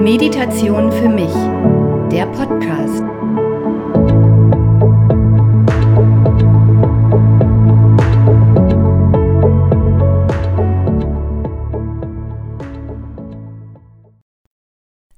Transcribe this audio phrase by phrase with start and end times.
[0.00, 1.30] Meditation für mich,
[2.10, 3.02] der Podcast.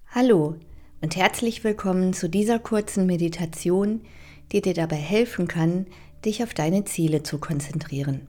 [0.09, 0.57] Hallo
[1.01, 4.01] und herzlich willkommen zu dieser kurzen Meditation,
[4.51, 5.87] die dir dabei helfen kann,
[6.25, 8.27] dich auf deine Ziele zu konzentrieren.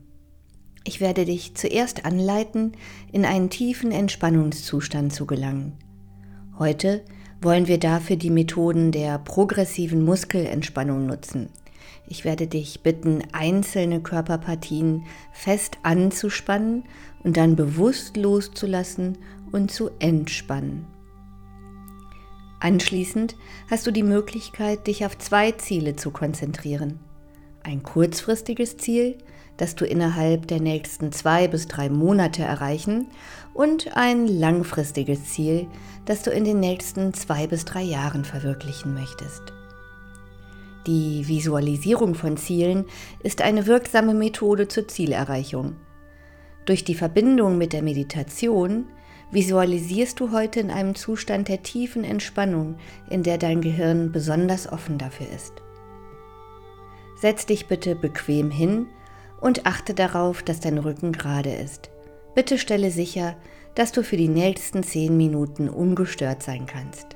[0.84, 2.74] Ich werde dich zuerst anleiten,
[3.12, 5.80] in einen tiefen Entspannungszustand zu gelangen.
[6.59, 7.03] Heute
[7.41, 11.49] wollen wir dafür die Methoden der progressiven Muskelentspannung nutzen.
[12.07, 16.84] Ich werde dich bitten, einzelne Körperpartien fest anzuspannen
[17.23, 19.17] und dann bewusst loszulassen
[19.52, 20.85] und zu entspannen.
[22.59, 23.35] Anschließend
[23.70, 26.99] hast du die Möglichkeit, dich auf zwei Ziele zu konzentrieren.
[27.63, 29.17] Ein kurzfristiges Ziel,
[29.55, 33.08] das du innerhalb der nächsten zwei bis drei Monate erreichen
[33.54, 35.68] und ein langfristiges Ziel,
[36.05, 39.54] das du in den nächsten zwei bis drei Jahren verwirklichen möchtest.
[40.88, 42.85] Die Visualisierung von Zielen
[43.21, 45.77] ist eine wirksame Methode zur Zielerreichung.
[46.66, 48.88] Durch die Verbindung mit der Meditation
[49.32, 52.76] visualisierst du heute in einem Zustand der tiefen Entspannung,
[53.10, 55.63] in der dein Gehirn besonders offen dafür ist.
[57.24, 58.88] Setz dich bitte bequem hin
[59.40, 61.90] und achte darauf, dass dein Rücken gerade ist.
[62.35, 63.38] Bitte stelle sicher,
[63.76, 67.16] dass du für die nächsten 10 Minuten ungestört sein kannst.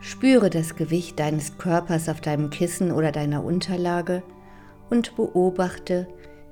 [0.00, 4.24] Spüre das Gewicht deines Körpers auf deinem Kissen oder deiner Unterlage
[4.90, 6.08] und beobachte,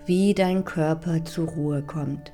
[0.06, 2.32] wie dein Körper zur Ruhe kommt.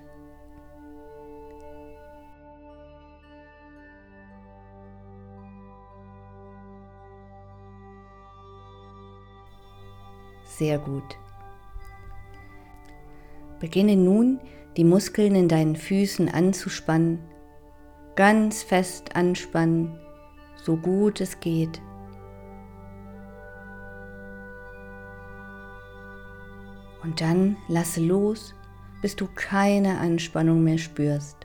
[10.60, 11.16] Sehr gut.
[13.60, 14.40] Beginne nun,
[14.76, 17.18] die Muskeln in deinen Füßen anzuspannen,
[18.14, 19.98] ganz fest anspannen,
[20.62, 21.80] so gut es geht.
[27.02, 28.54] Und dann lasse los,
[29.00, 31.38] bis du keine Anspannung mehr spürst.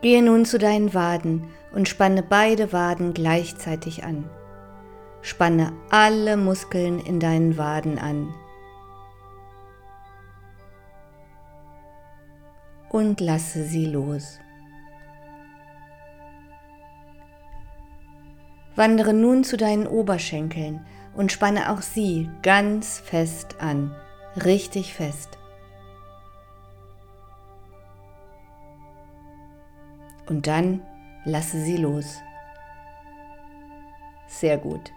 [0.00, 4.30] Gehe nun zu deinen Waden und spanne beide Waden gleichzeitig an.
[5.26, 8.32] Spanne alle Muskeln in deinen Waden an.
[12.90, 14.38] Und lasse sie los.
[18.76, 23.96] Wandere nun zu deinen Oberschenkeln und spanne auch sie ganz fest an,
[24.44, 25.38] richtig fest.
[30.28, 30.82] Und dann
[31.24, 32.20] lasse sie los.
[34.28, 34.92] Sehr gut.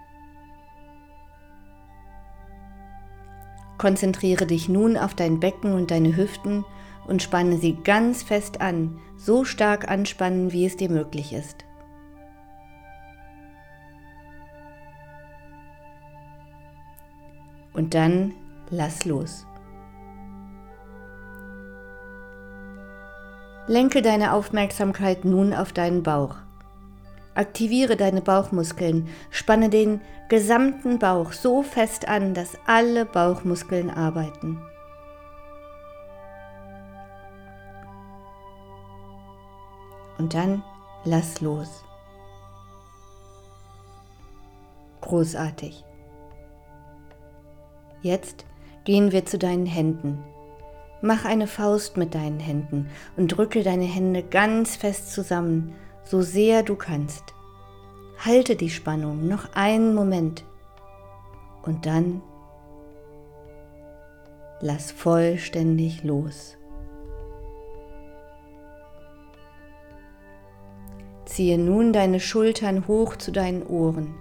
[3.80, 6.66] Konzentriere dich nun auf dein Becken und deine Hüften
[7.06, 11.64] und spanne sie ganz fest an, so stark anspannen, wie es dir möglich ist.
[17.72, 18.34] Und dann
[18.68, 19.46] lass los.
[23.66, 26.36] Lenke deine Aufmerksamkeit nun auf deinen Bauch.
[27.34, 34.60] Aktiviere deine Bauchmuskeln, spanne den gesamten Bauch so fest an, dass alle Bauchmuskeln arbeiten.
[40.18, 40.62] Und dann
[41.04, 41.84] lass los.
[45.00, 45.84] Großartig.
[48.02, 48.44] Jetzt
[48.84, 50.22] gehen wir zu deinen Händen.
[51.02, 55.74] Mach eine Faust mit deinen Händen und drücke deine Hände ganz fest zusammen,
[56.10, 57.34] so sehr du kannst.
[58.18, 60.44] Halte die Spannung noch einen Moment
[61.62, 62.20] und dann
[64.60, 66.56] lass vollständig los.
[71.26, 74.16] Ziehe nun deine Schultern hoch zu deinen Ohren.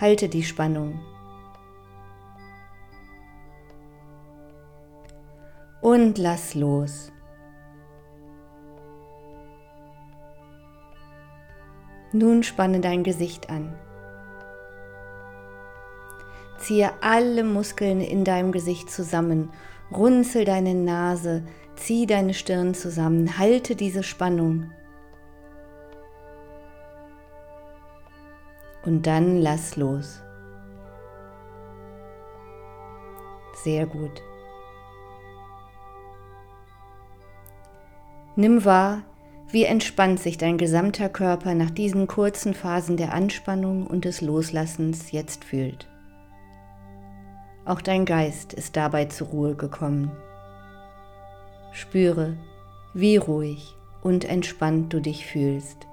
[0.00, 1.00] Halte die Spannung
[5.80, 7.10] und lass los.
[12.14, 13.72] Nun spanne dein Gesicht an.
[16.58, 19.50] Ziehe alle Muskeln in deinem Gesicht zusammen,
[19.90, 21.42] runzel deine Nase,
[21.74, 24.70] zieh deine Stirn zusammen, halte diese Spannung.
[28.84, 30.22] Und dann lass los.
[33.64, 34.22] Sehr gut.
[38.36, 39.02] Nimm wahr,
[39.54, 45.12] wie entspannt sich dein gesamter Körper nach diesen kurzen Phasen der Anspannung und des Loslassens
[45.12, 45.86] jetzt fühlt.
[47.64, 50.10] Auch dein Geist ist dabei zur Ruhe gekommen.
[51.70, 52.36] Spüre,
[52.94, 55.86] wie ruhig und entspannt du dich fühlst.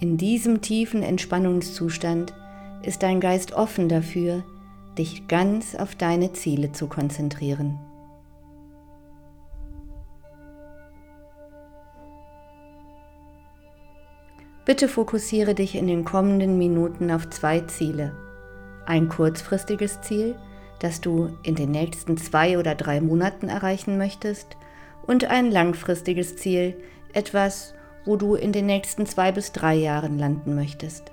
[0.00, 2.32] In diesem tiefen Entspannungszustand
[2.82, 4.42] ist dein Geist offen dafür,
[4.96, 7.78] dich ganz auf deine Ziele zu konzentrieren.
[14.64, 18.14] Bitte fokussiere dich in den kommenden Minuten auf zwei Ziele.
[18.86, 20.36] Ein kurzfristiges Ziel,
[20.80, 24.56] das du in den nächsten zwei oder drei Monaten erreichen möchtest,
[25.06, 26.76] und ein langfristiges Ziel,
[27.12, 27.74] etwas,
[28.04, 31.10] wo du in den nächsten zwei bis drei Jahren landen möchtest.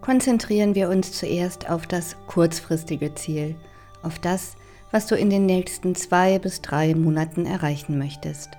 [0.00, 3.56] Konzentrieren wir uns zuerst auf das kurzfristige Ziel,
[4.02, 4.56] auf das,
[4.90, 8.50] was du in den nächsten zwei bis drei Monaten erreichen möchtest.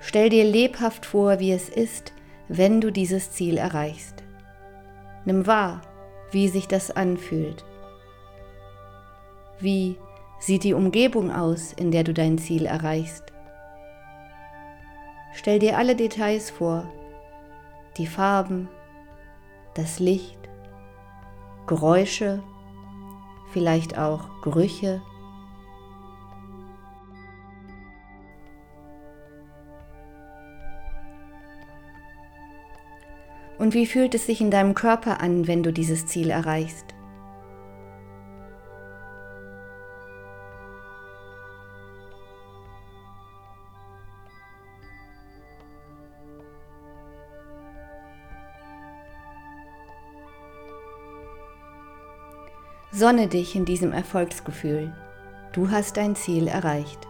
[0.00, 2.12] Stell dir lebhaft vor, wie es ist,
[2.48, 4.22] wenn du dieses Ziel erreichst.
[5.24, 5.82] Nimm wahr,
[6.30, 7.64] wie sich das anfühlt.
[9.58, 9.96] Wie
[10.38, 13.24] sieht die Umgebung aus, in der du dein Ziel erreichst?
[15.32, 16.88] Stell dir alle Details vor,
[17.98, 18.68] die Farben,
[19.74, 20.38] das Licht,
[21.66, 22.42] Geräusche,
[23.52, 25.02] vielleicht auch Gerüche.
[33.58, 36.95] Und wie fühlt es sich in deinem Körper an, wenn du dieses Ziel erreichst?
[52.98, 54.90] Sonne dich in diesem Erfolgsgefühl.
[55.52, 57.06] Du hast dein Ziel erreicht.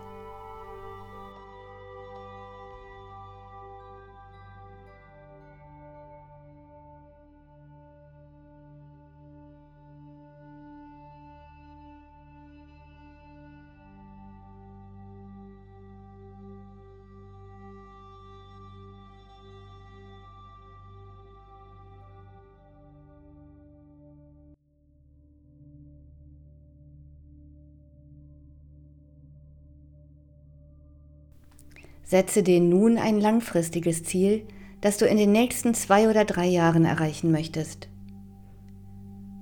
[32.06, 34.46] Setze dir nun ein langfristiges Ziel,
[34.80, 37.88] das du in den nächsten zwei oder drei Jahren erreichen möchtest.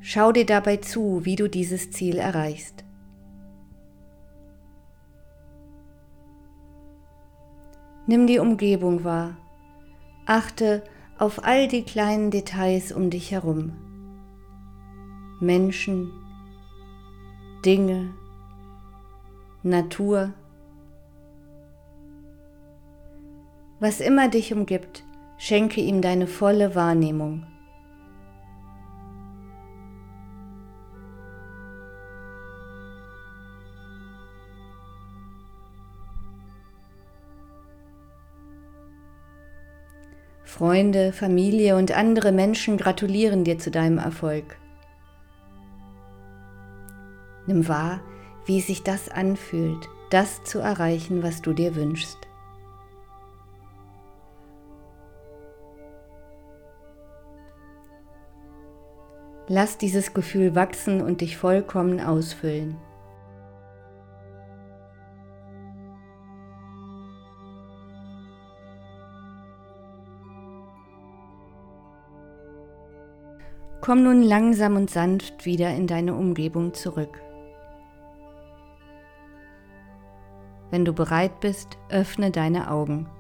[0.01, 2.85] Schau dir dabei zu, wie du dieses Ziel erreichst.
[8.07, 9.37] Nimm die Umgebung wahr.
[10.25, 10.83] Achte
[11.19, 13.73] auf all die kleinen Details um dich herum.
[15.39, 16.11] Menschen,
[17.63, 18.15] Dinge,
[19.63, 20.33] Natur.
[23.85, 25.05] Was immer dich umgibt,
[25.37, 27.45] schenke ihm deine volle Wahrnehmung.
[40.45, 44.57] Freunde, Familie und andere Menschen gratulieren dir zu deinem Erfolg.
[47.47, 48.01] Nimm wahr,
[48.47, 52.17] wie sich das anfühlt, das zu erreichen, was du dir wünschst.
[59.46, 62.77] Lass dieses Gefühl wachsen und dich vollkommen ausfüllen.
[73.82, 77.20] Komm nun langsam und sanft wieder in deine Umgebung zurück.
[80.70, 83.10] Wenn du bereit bist, öffne deine Augen.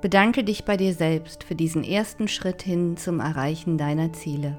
[0.00, 4.56] Bedanke dich bei dir selbst für diesen ersten Schritt hin zum Erreichen deiner Ziele.